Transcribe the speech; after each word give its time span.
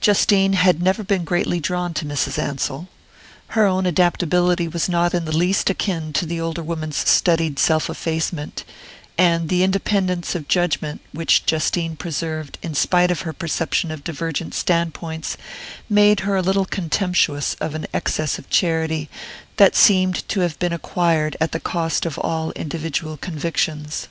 Justine 0.00 0.52
had 0.52 0.80
never 0.80 1.02
been 1.02 1.24
greatly 1.24 1.58
drawn 1.58 1.92
to 1.94 2.04
Mrs. 2.04 2.38
Ansell. 2.38 2.88
Her 3.48 3.66
own 3.66 3.84
adaptability 3.84 4.68
was 4.68 4.88
not 4.88 5.12
in 5.12 5.24
the 5.24 5.36
least 5.36 5.68
akin 5.70 6.12
to 6.12 6.24
the 6.24 6.40
older 6.40 6.62
woman's 6.62 6.98
studied 7.10 7.58
self 7.58 7.90
effacement; 7.90 8.62
and 9.18 9.48
the 9.48 9.64
independence 9.64 10.36
of 10.36 10.46
judgment 10.46 11.00
which 11.10 11.44
Justine 11.46 11.96
preserved 11.96 12.58
in 12.62 12.74
spite 12.76 13.10
of 13.10 13.22
her 13.22 13.32
perception 13.32 13.90
of 13.90 14.04
divergent 14.04 14.54
standpoints 14.54 15.36
made 15.88 16.20
her 16.20 16.36
a 16.36 16.42
little 16.42 16.64
contemptuous 16.64 17.54
of 17.60 17.74
an 17.74 17.88
excess 17.92 18.38
of 18.38 18.48
charity 18.50 19.08
that 19.56 19.74
seemed 19.74 20.28
to 20.28 20.42
have 20.42 20.56
been 20.60 20.72
acquired 20.72 21.36
at 21.40 21.50
the 21.50 21.58
cost 21.58 22.06
of 22.06 22.16
all 22.20 22.52
individual 22.52 23.16
convictions. 23.16 24.06